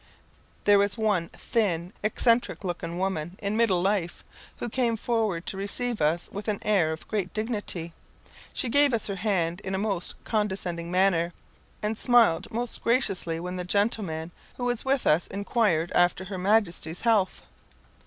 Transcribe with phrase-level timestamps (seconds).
[0.63, 4.23] There was one thin, eccentric looking woman in middle life,
[4.57, 7.93] who came forward to receive us with an air of great dignity;
[8.51, 11.33] she gave us her hand in a most condescending manner,
[11.83, 17.01] and smiled most graciously when the gentleman who was with us inquired after her majesty's
[17.01, 17.43] health.